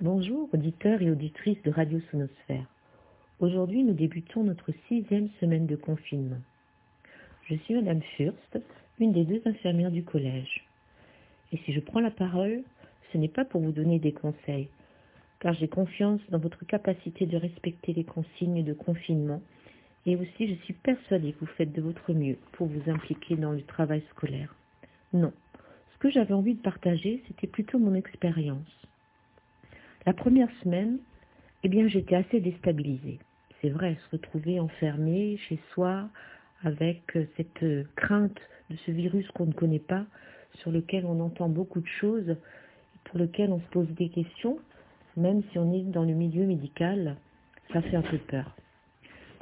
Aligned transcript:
Bonjour 0.00 0.48
auditeurs 0.54 1.02
et 1.02 1.10
auditrices 1.10 1.60
de 1.64 1.72
Radio 1.72 1.98
Sonosphère. 2.12 2.66
Aujourd'hui 3.40 3.82
nous 3.82 3.94
débutons 3.94 4.44
notre 4.44 4.70
sixième 4.86 5.28
semaine 5.40 5.66
de 5.66 5.74
confinement. 5.74 6.38
Je 7.48 7.56
suis 7.56 7.74
Madame 7.74 8.00
Furst, 8.16 8.60
une 9.00 9.10
des 9.10 9.24
deux 9.24 9.42
infirmières 9.44 9.90
du 9.90 10.04
collège. 10.04 10.64
Et 11.50 11.56
si 11.64 11.72
je 11.72 11.80
prends 11.80 11.98
la 11.98 12.12
parole, 12.12 12.62
ce 13.12 13.18
n'est 13.18 13.26
pas 13.26 13.44
pour 13.44 13.60
vous 13.60 13.72
donner 13.72 13.98
des 13.98 14.12
conseils, 14.12 14.68
car 15.40 15.52
j'ai 15.54 15.66
confiance 15.66 16.20
dans 16.28 16.38
votre 16.38 16.64
capacité 16.64 17.26
de 17.26 17.36
respecter 17.36 17.92
les 17.92 18.04
consignes 18.04 18.62
de 18.62 18.74
confinement 18.74 19.42
et 20.06 20.14
aussi 20.14 20.46
je 20.46 20.62
suis 20.62 20.74
persuadée 20.74 21.32
que 21.32 21.40
vous 21.40 21.52
faites 21.56 21.72
de 21.72 21.82
votre 21.82 22.12
mieux 22.12 22.38
pour 22.52 22.68
vous 22.68 22.88
impliquer 22.88 23.34
dans 23.34 23.50
le 23.50 23.62
travail 23.62 24.04
scolaire. 24.10 24.54
Non, 25.12 25.32
ce 25.92 25.98
que 25.98 26.08
j'avais 26.08 26.34
envie 26.34 26.54
de 26.54 26.62
partager, 26.62 27.20
c'était 27.26 27.48
plutôt 27.48 27.80
mon 27.80 27.94
expérience. 27.94 28.87
La 30.08 30.14
première 30.14 30.48
semaine, 30.62 31.00
eh 31.64 31.68
bien, 31.68 31.86
j'étais 31.86 32.14
assez 32.14 32.40
déstabilisée. 32.40 33.18
C'est 33.60 33.68
vrai, 33.68 33.94
se 34.06 34.16
retrouver 34.16 34.58
enfermée 34.58 35.36
chez 35.36 35.58
soi 35.74 36.08
avec 36.62 37.14
euh, 37.14 37.26
cette 37.36 37.62
euh, 37.62 37.84
crainte 37.94 38.40
de 38.70 38.76
ce 38.86 38.90
virus 38.90 39.30
qu'on 39.32 39.44
ne 39.44 39.52
connaît 39.52 39.78
pas, 39.78 40.06
sur 40.54 40.70
lequel 40.70 41.04
on 41.04 41.20
entend 41.20 41.50
beaucoup 41.50 41.82
de 41.82 41.86
choses, 42.00 42.36
pour 43.04 43.18
lequel 43.18 43.52
on 43.52 43.60
se 43.60 43.66
pose 43.66 43.86
des 43.96 44.08
questions, 44.08 44.58
même 45.18 45.42
si 45.52 45.58
on 45.58 45.74
est 45.74 45.82
dans 45.82 46.04
le 46.04 46.14
milieu 46.14 46.46
médical, 46.46 47.16
ça 47.70 47.82
fait 47.82 47.96
un 47.96 48.00
peu 48.00 48.16
peur. 48.16 48.56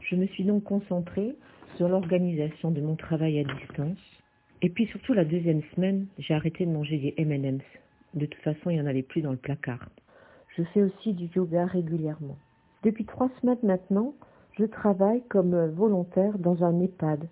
Je 0.02 0.16
me 0.16 0.26
suis 0.26 0.42
donc 0.42 0.64
concentrée 0.64 1.36
sur 1.76 1.88
l'organisation 1.88 2.72
de 2.72 2.80
mon 2.80 2.96
travail 2.96 3.38
à 3.38 3.44
distance. 3.44 4.00
Et 4.62 4.70
puis 4.70 4.86
surtout 4.86 5.12
la 5.12 5.24
deuxième 5.24 5.62
semaine, 5.76 6.08
j'ai 6.18 6.34
arrêté 6.34 6.66
de 6.66 6.72
manger 6.72 6.98
des 6.98 7.14
M&M's. 7.18 7.62
De 8.14 8.26
toute 8.26 8.42
façon, 8.42 8.70
il 8.70 8.74
n'y 8.74 8.80
en 8.80 8.86
avait 8.86 9.04
plus 9.04 9.22
dans 9.22 9.30
le 9.30 9.36
placard. 9.36 9.88
Je 10.56 10.62
fais 10.62 10.82
aussi 10.82 11.12
du 11.12 11.26
yoga 11.34 11.66
régulièrement. 11.66 12.38
Depuis 12.82 13.04
trois 13.04 13.28
semaines 13.40 13.58
maintenant, 13.62 14.14
je 14.52 14.64
travaille 14.64 15.22
comme 15.28 15.66
volontaire 15.66 16.38
dans 16.38 16.64
un 16.64 16.80
EHPAD. 16.80 17.28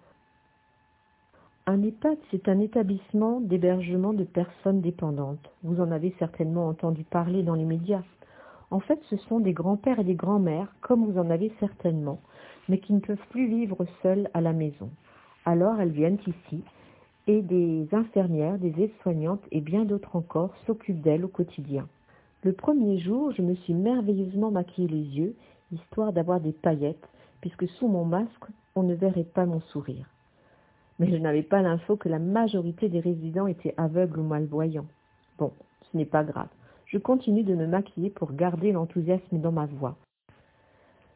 Un 1.66 1.82
EHPAD, 1.82 2.18
c'est 2.30 2.48
un 2.50 2.60
établissement 2.60 3.40
d'hébergement 3.40 4.12
de 4.12 4.24
personnes 4.24 4.82
dépendantes. 4.82 5.50
Vous 5.62 5.80
en 5.80 5.90
avez 5.90 6.14
certainement 6.18 6.68
entendu 6.68 7.02
parler 7.04 7.42
dans 7.42 7.54
les 7.54 7.64
médias. 7.64 8.02
En 8.70 8.80
fait, 8.80 9.00
ce 9.08 9.16
sont 9.16 9.40
des 9.40 9.54
grands-pères 9.54 10.00
et 10.00 10.04
des 10.04 10.14
grands-mères, 10.14 10.74
comme 10.82 11.06
vous 11.06 11.18
en 11.18 11.30
avez 11.30 11.50
certainement, 11.60 12.20
mais 12.68 12.78
qui 12.78 12.92
ne 12.92 13.00
peuvent 13.00 13.28
plus 13.30 13.46
vivre 13.46 13.86
seuls 14.02 14.28
à 14.34 14.42
la 14.42 14.52
maison. 14.52 14.90
Alors 15.46 15.80
elles 15.80 15.92
viennent 15.92 16.18
ici 16.26 16.62
et 17.26 17.40
des 17.40 17.88
infirmières, 17.92 18.58
des 18.58 18.82
aides-soignantes 18.82 19.44
et 19.50 19.62
bien 19.62 19.86
d'autres 19.86 20.16
encore 20.16 20.54
s'occupent 20.66 21.00
d'elles 21.00 21.24
au 21.24 21.28
quotidien. 21.28 21.88
Le 22.44 22.52
premier 22.52 22.98
jour, 22.98 23.32
je 23.32 23.40
me 23.40 23.54
suis 23.54 23.72
merveilleusement 23.72 24.50
maquillé 24.50 24.86
les 24.86 25.02
yeux, 25.18 25.34
histoire 25.72 26.12
d'avoir 26.12 26.40
des 26.40 26.52
paillettes, 26.52 27.08
puisque 27.40 27.66
sous 27.66 27.88
mon 27.88 28.04
masque, 28.04 28.44
on 28.74 28.82
ne 28.82 28.92
verrait 28.92 29.24
pas 29.24 29.46
mon 29.46 29.60
sourire. 29.60 30.10
Mais 30.98 31.10
je 31.10 31.16
n'avais 31.16 31.42
pas 31.42 31.62
l'info 31.62 31.96
que 31.96 32.10
la 32.10 32.18
majorité 32.18 32.90
des 32.90 33.00
résidents 33.00 33.46
étaient 33.46 33.72
aveugles 33.78 34.20
ou 34.20 34.24
malvoyants. 34.24 34.84
Bon, 35.38 35.52
ce 35.80 35.96
n'est 35.96 36.04
pas 36.04 36.22
grave. 36.22 36.50
Je 36.84 36.98
continue 36.98 37.44
de 37.44 37.54
me 37.54 37.66
maquiller 37.66 38.10
pour 38.10 38.34
garder 38.34 38.72
l'enthousiasme 38.72 39.38
dans 39.38 39.52
ma 39.52 39.64
voix. 39.64 39.96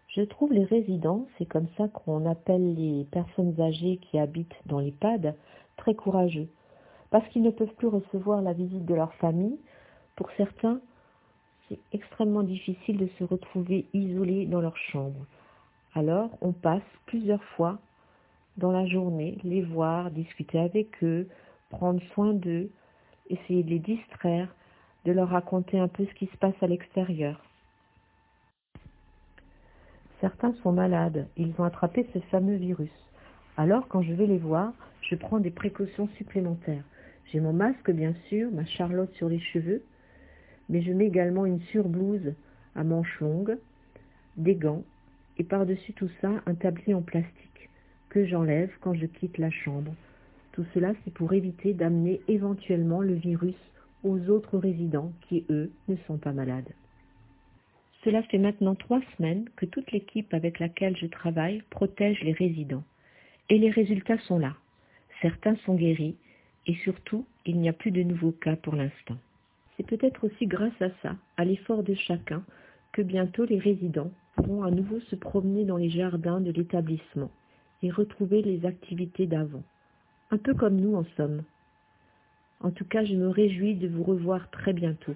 Je 0.08 0.22
trouve 0.22 0.54
les 0.54 0.64
résidents, 0.64 1.26
c'est 1.36 1.44
comme 1.44 1.68
ça 1.76 1.88
qu'on 1.88 2.24
appelle 2.24 2.74
les 2.74 3.04
personnes 3.04 3.60
âgées 3.60 3.98
qui 3.98 4.18
habitent 4.18 4.56
dans 4.64 4.80
les 4.80 4.92
PAD, 4.92 5.34
très 5.76 5.94
courageux, 5.94 6.48
parce 7.10 7.28
qu'ils 7.28 7.42
ne 7.42 7.50
peuvent 7.50 7.74
plus 7.76 7.88
recevoir 7.88 8.40
la 8.40 8.54
visite 8.54 8.86
de 8.86 8.94
leur 8.94 9.12
famille. 9.16 9.58
Pour 10.16 10.30
certains, 10.38 10.80
c'est 11.68 11.78
extrêmement 11.92 12.42
difficile 12.42 12.96
de 12.98 13.08
se 13.18 13.24
retrouver 13.24 13.86
isolés 13.92 14.46
dans 14.46 14.60
leur 14.60 14.76
chambre. 14.76 15.26
Alors, 15.94 16.30
on 16.40 16.52
passe 16.52 16.82
plusieurs 17.06 17.42
fois 17.56 17.78
dans 18.56 18.72
la 18.72 18.86
journée, 18.86 19.38
les 19.44 19.62
voir, 19.62 20.10
discuter 20.10 20.58
avec 20.58 21.02
eux, 21.02 21.28
prendre 21.70 22.02
soin 22.14 22.32
d'eux, 22.32 22.70
essayer 23.30 23.62
de 23.62 23.70
les 23.70 23.78
distraire, 23.78 24.54
de 25.04 25.12
leur 25.12 25.28
raconter 25.28 25.78
un 25.78 25.88
peu 25.88 26.04
ce 26.06 26.14
qui 26.14 26.26
se 26.26 26.36
passe 26.36 26.60
à 26.60 26.66
l'extérieur. 26.66 27.42
Certains 30.20 30.52
sont 30.62 30.72
malades, 30.72 31.28
ils 31.36 31.54
ont 31.58 31.64
attrapé 31.64 32.08
ce 32.12 32.18
fameux 32.30 32.56
virus. 32.56 32.90
Alors, 33.56 33.86
quand 33.88 34.02
je 34.02 34.12
vais 34.12 34.26
les 34.26 34.38
voir, 34.38 34.72
je 35.02 35.14
prends 35.14 35.38
des 35.38 35.50
précautions 35.50 36.08
supplémentaires. 36.16 36.84
J'ai 37.26 37.40
mon 37.40 37.52
masque, 37.52 37.90
bien 37.90 38.14
sûr, 38.28 38.50
ma 38.50 38.64
charlotte 38.64 39.12
sur 39.14 39.28
les 39.28 39.38
cheveux, 39.38 39.82
mais 40.68 40.82
je 40.82 40.92
mets 40.92 41.06
également 41.06 41.46
une 41.46 41.60
surblouse 41.60 42.34
à 42.74 42.84
manches 42.84 43.20
longues, 43.20 43.56
des 44.36 44.54
gants 44.54 44.84
et 45.38 45.44
par-dessus 45.44 45.92
tout 45.92 46.10
ça 46.20 46.42
un 46.46 46.54
tablier 46.54 46.94
en 46.94 47.02
plastique 47.02 47.70
que 48.08 48.26
j'enlève 48.26 48.70
quand 48.80 48.94
je 48.94 49.06
quitte 49.06 49.38
la 49.38 49.50
chambre. 49.50 49.94
Tout 50.52 50.64
cela 50.74 50.92
c'est 51.04 51.14
pour 51.14 51.32
éviter 51.32 51.74
d'amener 51.74 52.20
éventuellement 52.28 53.00
le 53.00 53.14
virus 53.14 53.56
aux 54.04 54.28
autres 54.28 54.58
résidents 54.58 55.12
qui, 55.28 55.44
eux, 55.50 55.70
ne 55.88 55.96
sont 56.06 56.18
pas 56.18 56.32
malades. 56.32 56.72
Cela 58.04 58.22
fait 58.22 58.38
maintenant 58.38 58.74
trois 58.74 59.00
semaines 59.16 59.48
que 59.56 59.66
toute 59.66 59.90
l'équipe 59.90 60.32
avec 60.32 60.60
laquelle 60.60 60.96
je 60.96 61.06
travaille 61.06 61.62
protège 61.70 62.22
les 62.22 62.32
résidents. 62.32 62.84
Et 63.50 63.58
les 63.58 63.70
résultats 63.70 64.18
sont 64.18 64.38
là. 64.38 64.54
Certains 65.20 65.56
sont 65.64 65.74
guéris 65.74 66.16
et 66.66 66.74
surtout, 66.76 67.26
il 67.44 67.58
n'y 67.58 67.68
a 67.68 67.72
plus 67.72 67.90
de 67.90 68.02
nouveaux 68.02 68.32
cas 68.32 68.56
pour 68.56 68.76
l'instant. 68.76 69.16
C'est 69.78 69.86
peut-être 69.86 70.26
aussi 70.26 70.46
grâce 70.46 70.80
à 70.82 70.90
ça, 71.02 71.14
à 71.36 71.44
l'effort 71.44 71.84
de 71.84 71.94
chacun, 71.94 72.42
que 72.92 73.00
bientôt 73.00 73.44
les 73.44 73.58
résidents 73.58 74.10
pourront 74.34 74.64
à 74.64 74.72
nouveau 74.72 74.98
se 75.00 75.14
promener 75.14 75.64
dans 75.64 75.76
les 75.76 75.88
jardins 75.88 76.40
de 76.40 76.50
l'établissement 76.50 77.30
et 77.82 77.90
retrouver 77.90 78.42
les 78.42 78.66
activités 78.66 79.26
d'avant. 79.26 79.62
Un 80.32 80.38
peu 80.38 80.54
comme 80.54 80.76
nous 80.76 80.96
en 80.96 81.04
somme. 81.16 81.42
En 82.60 82.72
tout 82.72 82.84
cas, 82.84 83.04
je 83.04 83.14
me 83.14 83.28
réjouis 83.28 83.76
de 83.76 83.86
vous 83.86 84.02
revoir 84.02 84.50
très 84.50 84.72
bientôt. 84.72 85.14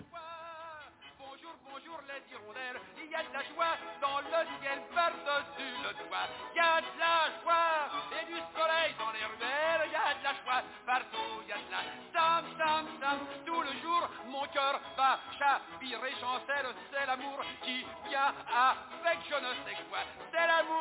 Va 14.96 15.18
chavirer, 15.38 16.12
chancelle, 16.20 16.66
c'est 16.90 17.06
l'amour 17.06 17.44
qui 17.62 17.84
vient 18.08 18.32
avec 18.48 19.18
je 19.28 19.34
ne 19.34 19.52
sais 19.64 19.76
quoi. 19.90 19.98
C'est 20.30 20.46
l'amour, 20.46 20.71